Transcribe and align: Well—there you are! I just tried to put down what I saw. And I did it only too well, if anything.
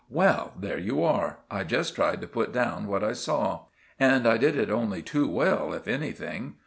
Well—there 0.09 0.79
you 0.79 1.03
are! 1.03 1.41
I 1.51 1.63
just 1.63 1.93
tried 1.93 2.21
to 2.21 2.27
put 2.27 2.51
down 2.51 2.87
what 2.87 3.03
I 3.03 3.13
saw. 3.13 3.65
And 3.99 4.27
I 4.27 4.37
did 4.37 4.55
it 4.57 4.71
only 4.71 5.03
too 5.03 5.27
well, 5.27 5.73
if 5.73 5.87
anything. 5.87 6.55